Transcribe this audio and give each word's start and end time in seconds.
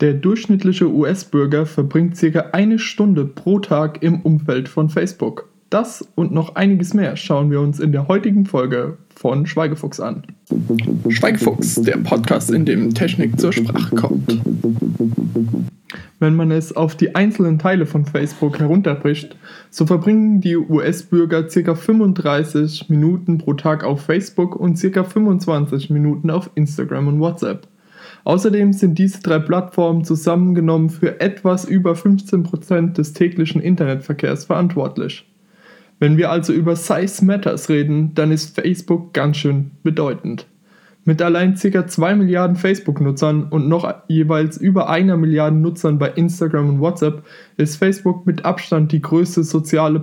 Der 0.00 0.12
durchschnittliche 0.12 0.92
US-Bürger 0.92 1.64
verbringt 1.64 2.18
circa 2.18 2.50
eine 2.52 2.78
Stunde 2.78 3.24
pro 3.24 3.60
Tag 3.60 4.02
im 4.02 4.20
Umfeld 4.20 4.68
von 4.68 4.90
Facebook. 4.90 5.48
Das 5.70 6.06
und 6.14 6.32
noch 6.32 6.54
einiges 6.54 6.92
mehr 6.92 7.16
schauen 7.16 7.50
wir 7.50 7.62
uns 7.62 7.80
in 7.80 7.92
der 7.92 8.06
heutigen 8.06 8.44
Folge 8.44 8.98
von 9.14 9.46
Schweigefuchs 9.46 9.98
an. 9.98 10.24
Schweigefuchs, 11.08 11.76
der 11.76 11.96
Podcast, 11.96 12.50
in 12.50 12.66
dem 12.66 12.92
Technik 12.92 13.40
zur 13.40 13.54
Sprache 13.54 13.96
kommt. 13.96 14.42
Wenn 16.18 16.34
man 16.34 16.50
es 16.50 16.76
auf 16.76 16.94
die 16.94 17.14
einzelnen 17.14 17.58
Teile 17.58 17.86
von 17.86 18.04
Facebook 18.04 18.58
herunterbricht, 18.58 19.36
so 19.70 19.86
verbringen 19.86 20.42
die 20.42 20.58
US-Bürger 20.58 21.44
ca. 21.44 21.74
35 21.74 22.90
Minuten 22.90 23.38
pro 23.38 23.54
Tag 23.54 23.82
auf 23.82 24.02
Facebook 24.02 24.56
und 24.56 24.78
ca. 24.78 25.04
25 25.04 25.88
Minuten 25.88 26.30
auf 26.30 26.50
Instagram 26.54 27.08
und 27.08 27.20
WhatsApp. 27.20 27.66
Außerdem 28.24 28.72
sind 28.72 28.98
diese 28.98 29.22
drei 29.22 29.38
Plattformen 29.38 30.04
zusammengenommen 30.04 30.90
für 30.90 31.20
etwas 31.20 31.64
über 31.64 31.92
15% 31.92 32.92
des 32.92 33.12
täglichen 33.12 33.60
Internetverkehrs 33.60 34.44
verantwortlich. 34.44 35.24
Wenn 35.98 36.16
wir 36.18 36.30
also 36.30 36.52
über 36.52 36.76
Size 36.76 37.24
Matters 37.24 37.68
reden, 37.68 38.14
dann 38.14 38.30
ist 38.30 38.54
Facebook 38.54 39.14
ganz 39.14 39.38
schön 39.38 39.70
bedeutend. 39.82 40.46
Mit 41.08 41.22
allein 41.22 41.54
ca. 41.54 41.86
2 41.86 42.16
Milliarden 42.16 42.56
Facebook-Nutzern 42.56 43.44
und 43.44 43.68
noch 43.68 43.94
jeweils 44.08 44.56
über 44.56 44.90
einer 44.90 45.16
Milliarde 45.16 45.56
Nutzern 45.56 45.98
bei 45.98 46.08
Instagram 46.10 46.68
und 46.68 46.80
WhatsApp 46.80 47.24
ist 47.56 47.76
Facebook 47.76 48.26
mit 48.26 48.44
Abstand 48.44 48.90
die 48.90 49.00
größte 49.00 49.44
soziale 49.44 50.00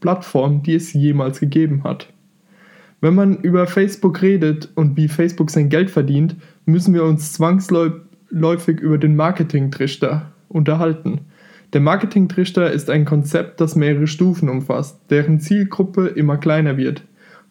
Plattform, 0.00 0.62
die 0.62 0.74
es 0.74 0.94
jemals 0.94 1.40
gegeben 1.40 1.84
hat. 1.84 2.08
Wenn 3.02 3.14
man 3.14 3.36
über 3.36 3.66
Facebook 3.66 4.22
redet 4.22 4.70
und 4.74 4.96
wie 4.96 5.08
Facebook 5.08 5.50
sein 5.50 5.68
Geld 5.68 5.90
verdient, 5.90 6.36
müssen 6.70 6.94
wir 6.94 7.04
uns 7.04 7.32
zwangsläufig 7.32 8.80
über 8.80 8.98
den 8.98 9.16
Marketing-Trichter 9.16 10.32
unterhalten. 10.48 11.20
Der 11.72 11.80
Marketing-Trichter 11.80 12.72
ist 12.72 12.90
ein 12.90 13.04
Konzept, 13.04 13.60
das 13.60 13.76
mehrere 13.76 14.06
Stufen 14.06 14.48
umfasst, 14.48 15.00
deren 15.10 15.38
Zielgruppe 15.40 16.08
immer 16.08 16.36
kleiner 16.36 16.76
wird. 16.76 17.04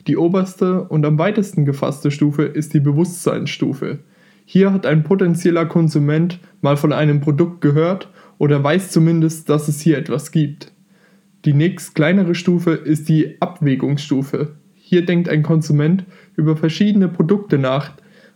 Die 0.07 0.17
oberste 0.17 0.83
und 0.83 1.05
am 1.05 1.17
weitesten 1.17 1.65
gefasste 1.65 2.11
Stufe 2.11 2.43
ist 2.43 2.73
die 2.73 2.79
Bewusstseinsstufe. 2.79 3.99
Hier 4.45 4.73
hat 4.73 4.85
ein 4.85 5.03
potenzieller 5.03 5.65
Konsument 5.65 6.39
mal 6.61 6.75
von 6.75 6.91
einem 6.91 7.21
Produkt 7.21 7.61
gehört 7.61 8.09
oder 8.39 8.63
weiß 8.63 8.91
zumindest, 8.91 9.47
dass 9.49 9.67
es 9.67 9.79
hier 9.79 9.97
etwas 9.97 10.31
gibt. 10.31 10.71
Die 11.45 11.53
nächst 11.53 11.95
kleinere 11.95 12.35
Stufe 12.35 12.71
ist 12.71 13.07
die 13.07 13.39
Abwägungsstufe. 13.39 14.55
Hier 14.75 15.05
denkt 15.05 15.29
ein 15.29 15.43
Konsument 15.43 16.03
über 16.35 16.57
verschiedene 16.57 17.07
Produkte 17.07 17.57
nach, 17.57 17.91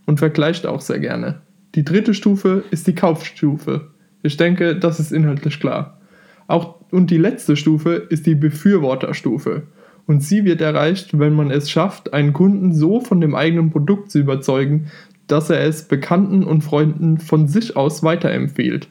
und 0.05 0.19
vergleicht 0.19 0.65
auch 0.65 0.81
sehr 0.81 0.99
gerne. 0.99 1.41
Die 1.75 1.83
dritte 1.83 2.13
Stufe 2.13 2.63
ist 2.71 2.87
die 2.87 2.95
Kaufstufe. 2.95 3.89
Ich 4.21 4.37
denke, 4.37 4.75
das 4.75 4.99
ist 4.99 5.11
inhaltlich 5.11 5.59
klar. 5.59 5.99
Auch, 6.47 6.75
und 6.91 7.09
die 7.09 7.17
letzte 7.17 7.55
Stufe 7.55 7.93
ist 7.93 8.25
die 8.25 8.35
Befürworterstufe. 8.35 9.63
Und 10.05 10.21
sie 10.21 10.43
wird 10.43 10.61
erreicht, 10.61 11.17
wenn 11.17 11.33
man 11.33 11.49
es 11.49 11.69
schafft, 11.69 12.13
einen 12.13 12.33
Kunden 12.33 12.73
so 12.73 12.99
von 12.99 13.21
dem 13.21 13.35
eigenen 13.35 13.71
Produkt 13.71 14.11
zu 14.11 14.19
überzeugen, 14.19 14.91
dass 15.27 15.49
er 15.49 15.61
es 15.61 15.87
Bekannten 15.87 16.43
und 16.43 16.63
Freunden 16.63 17.17
von 17.17 17.47
sich 17.47 17.77
aus 17.77 18.03
weiterempfiehlt. 18.03 18.89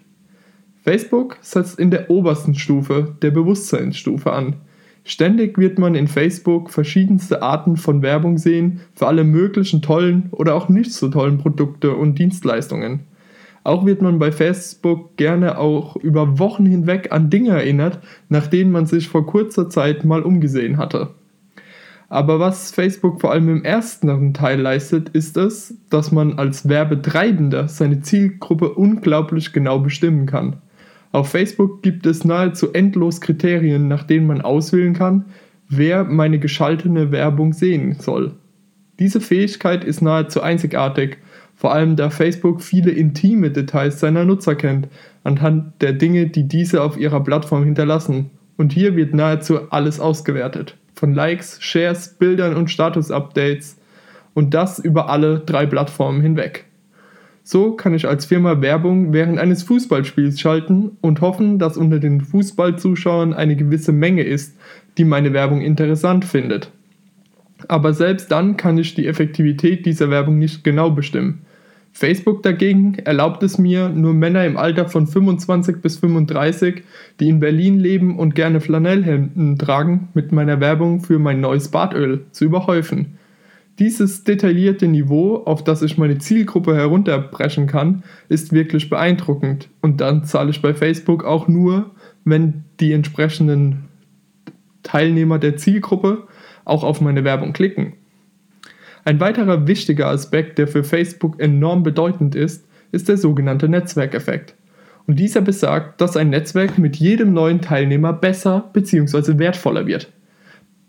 Facebook 0.83 1.37
setzt 1.41 1.79
in 1.79 1.91
der 1.91 2.11
obersten 2.11 2.55
Stufe, 2.55 3.15
der 3.23 3.31
Bewusstseinsstufe 3.31 4.33
an. 4.33 4.57
Ständig 5.05 5.59
wird 5.59 5.79
man 5.79 5.97
in 5.97 6.07
Facebook 6.07 6.71
verschiedenste 6.71 7.43
Arten 7.43 7.77
von 7.77 8.03
Werbung 8.03 8.39
sehen 8.39 8.81
für 8.95 9.09
alle 9.09 9.25
möglichen 9.25 9.83
tollen 9.83 10.29
oder 10.31 10.55
auch 10.55 10.69
nicht 10.69 10.93
so 10.93 11.09
tollen 11.09 11.39
Produkte 11.39 11.95
und 11.97 12.19
Dienstleistungen. 12.19 13.01
Auch 13.65 13.85
wird 13.85 14.03
man 14.03 14.19
bei 14.19 14.33
Facebook 14.33 15.17
gerne 15.17 15.59
auch 15.59 15.97
über 15.97 16.39
Wochen 16.39 16.67
hinweg 16.67 17.13
an 17.13 17.31
Dinge 17.31 17.51
erinnert, 17.51 18.01
nach 18.29 18.47
denen 18.47 18.71
man 18.71 18.87
sich 18.87 19.09
vor 19.09 19.27
kurzer 19.27 19.69
Zeit 19.69 20.05
mal 20.05 20.23
umgesehen 20.23 20.79
hatte. 20.79 21.11
Aber 22.09 22.39
was 22.39 22.73
Facebook 22.73 23.21
vor 23.21 23.33
allem 23.33 23.49
im 23.49 23.65
ersten 23.65 24.35
Teil 24.35 24.61
leistet, 24.61 25.09
ist 25.11 25.37
es, 25.37 25.75
dass 25.89 26.13
man 26.13 26.39
als 26.39 26.69
Werbetreibender 26.69 27.69
seine 27.69 28.03
Zielgruppe 28.03 28.69
unglaublich 28.75 29.53
genau 29.53 29.79
bestimmen 29.79 30.27
kann. 30.27 30.57
Auf 31.13 31.29
Facebook 31.29 31.83
gibt 31.83 32.07
es 32.07 32.25
nahezu 32.25 32.73
endlos 32.73 33.21
Kriterien, 33.21 33.87
nach 33.87 34.03
denen 34.05 34.27
man 34.27 34.41
auswählen 34.41 34.95
kann, 34.95 35.27
wer 35.69 36.05
meine 36.05 36.39
geschaltete 36.39 37.13
Werbung 37.13 37.53
sehen 37.53 37.97
soll. 37.99 38.33
Diese 38.99 39.21
Fähigkeit 39.21 39.85
ist 39.85 40.01
nahezu 40.01 40.41
einzigartig, 40.41 41.19
vor 41.55 41.73
allem 41.73 41.97
da 41.97 42.11
Facebook 42.11 42.63
viele 42.63 42.91
intime 42.91 43.51
Details 43.51 44.01
seiner 44.01 44.25
Nutzer 44.25 44.55
kennt, 44.55 44.89
anhand 45.23 45.81
der 45.83 45.93
Dinge, 45.93 46.27
die 46.29 46.49
diese 46.49 46.83
auf 46.83 46.97
ihrer 46.97 47.23
Plattform 47.23 47.65
hinterlassen. 47.65 48.31
Und 48.57 48.73
hier 48.73 48.97
wird 48.97 49.15
nahezu 49.15 49.71
alles 49.71 50.01
ausgewertet. 50.01 50.77
Von 50.95 51.15
Likes, 51.15 51.59
Shares, 51.61 52.17
Bildern 52.19 52.57
und 52.57 52.71
Status-Updates. 52.71 53.79
Und 54.35 54.55
das 54.55 54.79
über 54.79 55.09
alle 55.09 55.41
drei 55.41 55.67
Plattformen 55.67 56.21
hinweg. 56.21 56.65
So 57.45 57.73
kann 57.73 57.93
ich 57.95 58.07
als 58.07 58.27
Firma 58.27 58.61
Werbung 58.61 59.13
während 59.13 59.39
eines 59.39 59.65
Fußballspiels 59.65 60.39
schalten 60.41 60.93
und 61.01 61.21
hoffen, 61.21 61.59
dass 61.59 61.77
unter 61.77 61.99
den 61.99 62.21
Fußballzuschauern 62.21 63.35
eine 63.35 63.57
gewisse 63.57 63.93
Menge 63.93 64.23
ist, 64.23 64.57
die 64.97 65.05
meine 65.05 65.33
Werbung 65.33 65.61
interessant 65.61 66.25
findet. 66.25 66.71
Aber 67.69 67.95
selbst 67.95 68.31
dann 68.31 68.57
kann 68.57 68.79
ich 68.79 68.95
die 68.95 69.07
Effektivität 69.07 69.87
dieser 69.87 70.11
Werbung 70.11 70.39
nicht 70.39 70.63
genau 70.63 70.91
bestimmen. 70.91 71.43
Facebook 71.93 72.43
dagegen 72.43 72.95
erlaubt 72.95 73.43
es 73.43 73.59
mir, 73.59 73.89
nur 73.91 74.15
Männer 74.15 74.47
im 74.47 74.57
Alter 74.57 74.89
von 74.89 75.07
25 75.07 75.83
bis 75.83 75.99
35, 75.99 76.85
die 77.21 77.29
in 77.29 77.41
Berlin 77.41 77.79
leben 77.79 78.19
und 78.19 78.35
gerne 78.35 78.61
Flanellhemden 78.61 79.59
tragen, 79.59 80.09
mit 80.15 80.33
meiner 80.33 80.59
Werbung 80.61 81.01
für 81.01 81.19
mein 81.19 81.41
neues 81.41 81.69
Badöl 81.69 82.25
zu 82.31 82.47
überhäufen. 82.47 83.19
Dieses 83.79 84.25
detaillierte 84.25 84.87
Niveau, 84.87 85.37
auf 85.45 85.65
das 85.65 85.83
ich 85.83 85.97
meine 85.97 86.19
Zielgruppe 86.19 86.75
herunterbrechen 86.75 87.67
kann, 87.67 88.03
ist 88.29 88.53
wirklich 88.53 88.91
beeindruckend. 88.91 89.69
Und 89.81 90.01
dann 90.01 90.25
zahle 90.25 90.51
ich 90.51 90.61
bei 90.61 90.75
Facebook 90.75 91.25
auch 91.25 91.49
nur, 91.49 91.91
wenn 92.25 92.65
die 92.81 92.93
entsprechenden 92.93 93.89
Teilnehmer 94.83 95.39
der 95.39 95.57
Zielgruppe 95.57 96.27
auch 96.65 96.85
auf 96.85 97.01
meine 97.01 97.25
Werbung 97.25 97.53
klicken. 97.53 97.95
Ein 99.05 99.21
weiterer 99.21 99.67
wichtiger 99.67 100.09
Aspekt, 100.09 100.59
der 100.59 100.69
für 100.69 100.85
Facebook 100.85 101.41
enorm 101.41 101.83
bedeutend 101.83 102.35
ist, 102.35 102.67
ist 102.93 103.09
der 103.09 103.17
sogenannte 103.17 103.69
Netzwerkeffekt. 103.69 104.55
Und 105.07 105.19
dieser 105.19 105.41
besagt, 105.41 106.01
dass 106.01 106.17
ein 106.17 106.31
Netzwerk 106.31 106.79
mit 106.79 106.97
jedem 106.97 107.33
neuen 107.33 107.61
Teilnehmer 107.61 108.13
besser 108.13 108.71
bzw. 108.73 109.39
wertvoller 109.39 109.87
wird. 109.87 110.13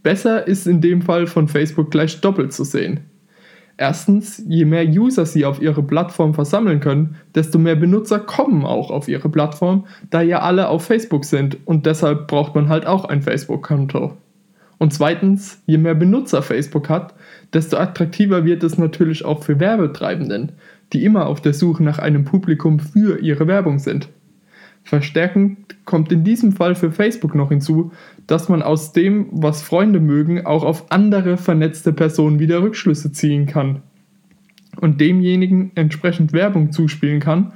Besser 0.04 0.48
ist 0.48 0.68
in 0.68 0.82
dem 0.82 1.02
Fall 1.02 1.28
von 1.28 1.48
Facebook 1.48 1.90
gleich 1.90 2.22
doppelt 2.22 2.54
zu 2.54 2.66
sehen. 2.66 3.00
Erstens, 3.78 4.44
je 4.48 4.66
mehr 4.66 4.86
User 4.86 5.26
sie 5.26 5.46
auf 5.46 5.62
ihre 5.62 5.82
Plattform 5.82 6.36
versammeln 6.36 6.80
können, 6.80 7.16
desto 7.34 7.58
mehr 7.58 7.76
Benutzer 7.76 8.20
kommen 8.20 8.66
auch 8.66 8.92
auf 8.92 9.08
ihre 9.08 9.30
Plattform, 9.30 9.86
da 10.12 10.22
ja 10.22 10.42
alle 10.42 10.68
auf 10.68 10.86
Facebook 10.86 11.26
sind 11.26 11.58
und 11.66 11.86
deshalb 11.88 12.28
braucht 12.28 12.54
man 12.54 12.70
halt 12.70 12.86
auch 12.86 13.06
ein 13.06 13.24
Facebook-Konto. 13.24 14.16
Und 14.78 14.94
zweitens, 14.94 15.64
je 15.66 15.78
mehr 15.78 15.96
Benutzer 15.96 16.42
Facebook 16.42 16.90
hat, 16.90 17.16
desto 17.54 17.78
attraktiver 17.78 18.46
wird 18.46 18.64
es 18.64 18.78
natürlich 18.78 19.26
auch 19.26 19.44
für 19.44 19.60
Werbetreibenden, 19.60 20.52
die 20.92 21.06
immer 21.06 21.26
auf 21.26 21.42
der 21.42 21.54
Suche 21.54 21.84
nach 21.84 22.00
einem 22.00 22.26
Publikum 22.26 22.80
für 22.80 23.20
ihre 23.20 23.48
Werbung 23.48 23.80
sind. 23.80 24.10
Verstärkend 24.84 25.86
kommt 25.86 26.12
in 26.12 26.24
diesem 26.24 26.52
Fall 26.52 26.76
für 26.76 26.92
Facebook 26.92 27.36
noch 27.36 27.50
hinzu, 27.50 27.92
dass 28.28 28.50
man 28.50 28.62
aus 28.62 28.92
dem, 28.92 29.28
was 29.32 29.62
Freunde 29.62 30.00
mögen, 30.00 30.46
auch 30.46 30.64
auf 30.64 30.92
andere 30.92 31.38
vernetzte 31.38 31.94
Personen 31.94 32.40
wieder 32.40 32.62
Rückschlüsse 32.62 33.12
ziehen 33.12 33.46
kann 33.46 33.82
und 34.82 35.00
demjenigen 35.00 35.72
entsprechend 35.76 36.34
Werbung 36.34 36.72
zuspielen 36.72 37.20
kann, 37.20 37.54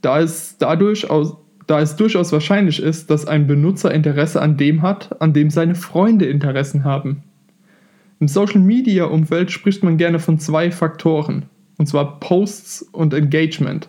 da 0.00 0.20
es 0.20 0.58
dadurch 0.58 1.10
aus, 1.10 1.36
da 1.66 1.80
es 1.80 1.96
durchaus 1.96 2.32
wahrscheinlich 2.32 2.80
ist, 2.80 3.10
dass 3.10 3.26
ein 3.26 3.46
Benutzer 3.46 3.92
Interesse 3.92 4.40
an 4.40 4.56
dem 4.56 4.82
hat, 4.82 5.20
an 5.20 5.32
dem 5.32 5.50
seine 5.50 5.74
Freunde 5.74 6.26
Interessen 6.26 6.84
haben. 6.84 7.22
Im 8.20 8.28
Social 8.28 8.60
Media 8.60 9.04
Umfeld 9.04 9.50
spricht 9.50 9.82
man 9.82 9.96
gerne 9.96 10.18
von 10.18 10.38
zwei 10.38 10.70
Faktoren, 10.70 11.46
und 11.78 11.86
zwar 11.86 12.20
Posts 12.20 12.82
und 12.92 13.14
Engagement 13.14 13.88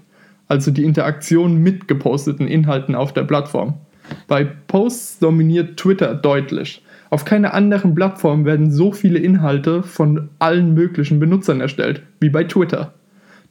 also 0.51 0.69
die 0.69 0.83
Interaktion 0.83 1.63
mit 1.63 1.87
geposteten 1.87 2.45
Inhalten 2.45 2.93
auf 2.93 3.13
der 3.13 3.23
Plattform. 3.23 3.75
Bei 4.27 4.43
Posts 4.43 5.19
dominiert 5.19 5.77
Twitter 5.77 6.13
deutlich. 6.13 6.83
Auf 7.09 7.23
keiner 7.23 7.53
anderen 7.53 7.95
Plattform 7.95 8.43
werden 8.43 8.69
so 8.69 8.91
viele 8.91 9.17
Inhalte 9.17 9.81
von 9.81 10.27
allen 10.39 10.73
möglichen 10.73 11.21
Benutzern 11.21 11.61
erstellt 11.61 12.03
wie 12.19 12.29
bei 12.29 12.43
Twitter. 12.43 12.93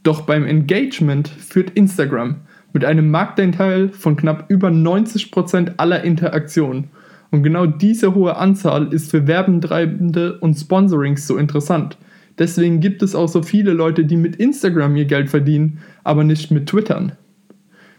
Doch 0.03 0.21
beim 0.21 0.45
Engagement 0.45 1.29
führt 1.29 1.71
Instagram 1.71 2.37
mit 2.75 2.85
einem 2.85 3.11
Marktanteil 3.11 3.89
von 3.89 4.17
knapp 4.17 4.45
über 4.51 4.69
90% 4.69 5.77
aller 5.79 6.05
Interaktionen. 6.05 6.91
Und 7.31 7.43
genau 7.43 7.65
diese 7.65 8.15
hohe 8.15 8.37
Anzahl 8.37 8.93
ist 8.93 9.11
für 9.11 9.27
Werbentreibende 9.27 10.39
und 10.39 10.53
Sponsorings 10.53 11.27
so 11.27 11.39
interessant, 11.39 11.97
Deswegen 12.41 12.81
gibt 12.81 13.03
es 13.03 13.15
auch 13.15 13.29
so 13.29 13.43
viele 13.43 13.75
Leute, 13.75 14.07
die 14.07 14.17
mit 14.17 14.37
Instagram 14.37 14.97
ihr 14.97 15.05
Geld 15.05 15.29
verdienen, 15.29 15.79
aber 16.03 16.25
nicht 16.25 16.51
mit 16.51 16.67
Twittern. 16.67 17.13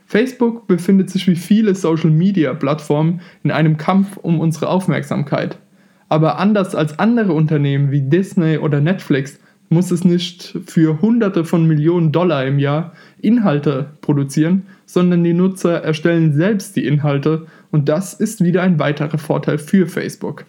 Facebook 0.08 0.68
befindet 0.68 1.12
sich 1.12 1.28
wie 1.28 1.36
viele 1.36 1.76
Social-Media-Plattformen 1.76 3.22
in 3.44 3.52
einem 3.52 3.78
Kampf 3.78 4.18
um 4.18 4.40
unsere 4.40 4.68
Aufmerksamkeit. 4.68 5.60
Aber 6.10 6.40
anders 6.40 6.74
als 6.74 6.98
andere 6.98 7.34
Unternehmen 7.34 7.92
wie 7.92 8.02
Disney 8.02 8.58
oder 8.58 8.82
Netflix 8.82 9.40
muss 9.70 9.92
es 9.92 10.04
nicht 10.04 10.58
für 10.66 11.02
Hunderte 11.02 11.46
von 11.46 11.68
Millionen 11.68 12.12
Dollar 12.12 12.44
im 12.46 12.58
Jahr 12.58 12.94
Inhalte 13.22 13.92
produzieren, 14.02 14.64
sondern 14.88 15.24
die 15.24 15.34
Nutzer 15.34 15.84
erstellen 15.84 16.34
selbst 16.34 16.76
die 16.76 16.86
Inhalte 16.86 17.46
und 17.70 17.88
das 17.88 18.16
ist 18.16 18.44
wieder 18.44 18.64
ein 18.64 18.80
weiterer 18.80 19.20
Vorteil 19.20 19.60
für 19.60 19.86
Facebook. 19.86 20.46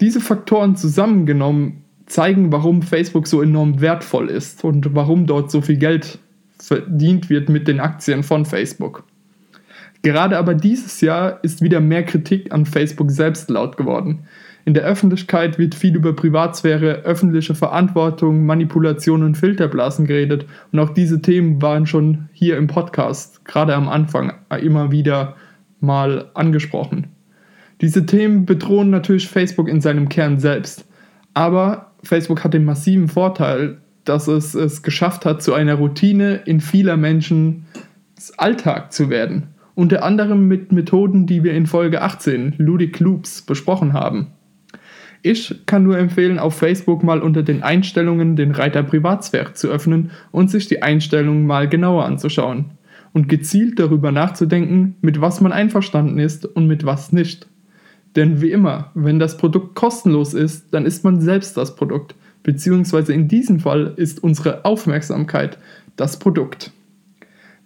Diese 0.00 0.20
Faktoren 0.20 0.74
zusammengenommen 0.76 1.82
zeigen, 2.06 2.52
warum 2.52 2.82
Facebook 2.82 3.26
so 3.26 3.42
enorm 3.42 3.80
wertvoll 3.80 4.28
ist 4.28 4.64
und 4.64 4.94
warum 4.94 5.26
dort 5.26 5.50
so 5.50 5.60
viel 5.60 5.76
Geld 5.76 6.18
verdient 6.58 7.30
wird 7.30 7.48
mit 7.48 7.68
den 7.68 7.80
Aktien 7.80 8.22
von 8.22 8.44
Facebook. 8.44 9.04
Gerade 10.02 10.36
aber 10.36 10.54
dieses 10.54 11.00
Jahr 11.00 11.38
ist 11.42 11.62
wieder 11.62 11.80
mehr 11.80 12.04
Kritik 12.04 12.52
an 12.52 12.66
Facebook 12.66 13.10
selbst 13.10 13.50
laut 13.50 13.76
geworden. 13.76 14.24
In 14.64 14.74
der 14.74 14.84
Öffentlichkeit 14.84 15.58
wird 15.58 15.74
viel 15.74 15.96
über 15.96 16.12
Privatsphäre, 16.14 17.02
öffentliche 17.02 17.54
Verantwortung, 17.54 18.46
Manipulation 18.46 19.22
und 19.24 19.36
Filterblasen 19.36 20.06
geredet 20.06 20.46
und 20.70 20.78
auch 20.78 20.90
diese 20.90 21.20
Themen 21.20 21.60
waren 21.62 21.86
schon 21.86 22.28
hier 22.32 22.56
im 22.56 22.68
Podcast, 22.68 23.44
gerade 23.44 23.74
am 23.74 23.88
Anfang, 23.88 24.32
immer 24.60 24.92
wieder 24.92 25.36
mal 25.80 26.30
angesprochen. 26.34 27.08
Diese 27.80 28.06
Themen 28.06 28.46
bedrohen 28.46 28.90
natürlich 28.90 29.28
Facebook 29.28 29.68
in 29.68 29.80
seinem 29.80 30.08
Kern 30.08 30.38
selbst. 30.38 30.84
Aber 31.34 31.91
Facebook 32.02 32.44
hat 32.44 32.54
den 32.54 32.64
massiven 32.64 33.08
Vorteil, 33.08 33.78
dass 34.04 34.28
es 34.28 34.54
es 34.54 34.82
geschafft 34.82 35.24
hat, 35.24 35.42
zu 35.42 35.54
einer 35.54 35.74
Routine 35.74 36.42
in 36.44 36.60
vieler 36.60 36.96
Menschen 36.96 37.66
Alltag 38.36 38.92
zu 38.92 39.10
werden. 39.10 39.48
Unter 39.74 40.04
anderem 40.04 40.48
mit 40.48 40.70
Methoden, 40.70 41.26
die 41.26 41.42
wir 41.44 41.54
in 41.54 41.66
Folge 41.66 42.02
18, 42.02 42.54
Ludic 42.58 43.00
Loops, 43.00 43.42
besprochen 43.42 43.92
haben. 43.92 44.28
Ich 45.22 45.54
kann 45.66 45.84
nur 45.84 45.98
empfehlen, 45.98 46.38
auf 46.38 46.56
Facebook 46.56 47.04
mal 47.04 47.20
unter 47.20 47.42
den 47.42 47.62
Einstellungen 47.62 48.36
den 48.36 48.50
Reiter 48.50 48.82
Privatsphäre 48.82 49.54
zu 49.54 49.68
öffnen 49.68 50.10
und 50.32 50.50
sich 50.50 50.66
die 50.66 50.82
Einstellungen 50.82 51.46
mal 51.46 51.68
genauer 51.68 52.04
anzuschauen 52.04 52.72
und 53.12 53.28
gezielt 53.28 53.78
darüber 53.78 54.10
nachzudenken, 54.10 54.96
mit 55.00 55.20
was 55.20 55.40
man 55.40 55.52
einverstanden 55.52 56.18
ist 56.18 56.44
und 56.44 56.66
mit 56.66 56.84
was 56.84 57.12
nicht. 57.12 57.46
Denn 58.16 58.42
wie 58.42 58.50
immer, 58.50 58.90
wenn 58.94 59.18
das 59.18 59.36
Produkt 59.36 59.74
kostenlos 59.74 60.34
ist, 60.34 60.66
dann 60.72 60.84
ist 60.84 61.04
man 61.04 61.20
selbst 61.20 61.56
das 61.56 61.76
Produkt, 61.76 62.14
beziehungsweise 62.42 63.12
in 63.12 63.28
diesem 63.28 63.60
Fall 63.60 63.94
ist 63.96 64.22
unsere 64.22 64.64
Aufmerksamkeit 64.64 65.58
das 65.96 66.18
Produkt. 66.18 66.72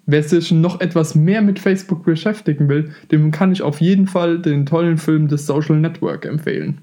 Wer 0.09 0.23
sich 0.23 0.53
noch 0.53 0.81
etwas 0.81 1.17
mehr 1.17 1.43
mit 1.43 1.59
Facebook 1.59 2.05
beschäftigen 2.05 2.69
will, 2.69 2.93
dem 3.11 3.33
kann 3.33 3.51
ich 3.51 3.63
auf 3.63 3.81
jeden 3.81 4.07
Fall 4.07 4.39
den 4.39 4.65
tollen 4.65 4.99
Film 4.99 5.29
The 5.29 5.37
Social 5.37 5.77
Network 5.77 6.25
empfehlen. 6.25 6.79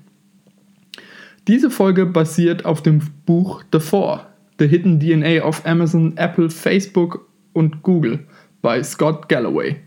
Diese 1.48 1.70
Folge 1.70 2.06
basiert 2.06 2.66
auf 2.66 2.82
dem 2.82 3.02
Buch 3.26 3.64
The 3.72 3.80
Four, 3.80 4.28
The 4.60 4.68
Hidden 4.68 5.00
DNA 5.00 5.46
of 5.46 5.66
Amazon, 5.66 6.18
Apple, 6.18 6.50
Facebook 6.50 7.30
und 7.54 7.82
Google 7.82 8.20
bei 8.62 8.84
Scott 8.84 9.30
Galloway. 9.30 9.78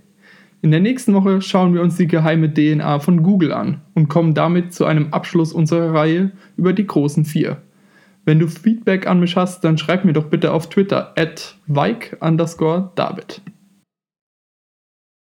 In 0.66 0.72
der 0.72 0.80
nächsten 0.80 1.14
Woche 1.14 1.42
schauen 1.42 1.74
wir 1.74 1.80
uns 1.80 1.96
die 1.96 2.08
geheime 2.08 2.52
DNA 2.52 2.98
von 2.98 3.22
Google 3.22 3.52
an 3.52 3.82
und 3.94 4.08
kommen 4.08 4.34
damit 4.34 4.74
zu 4.74 4.84
einem 4.84 5.12
Abschluss 5.12 5.52
unserer 5.52 5.94
Reihe 5.94 6.32
über 6.56 6.72
die 6.72 6.88
großen 6.88 7.24
vier. 7.24 7.62
Wenn 8.24 8.40
du 8.40 8.48
Feedback 8.48 9.06
an 9.06 9.20
mich 9.20 9.36
hast, 9.36 9.62
dann 9.62 9.78
schreib 9.78 10.04
mir 10.04 10.12
doch 10.12 10.24
bitte 10.24 10.50
auf 10.50 10.68
Twitter 10.68 11.14
at 11.16 11.56
David. 11.68 13.42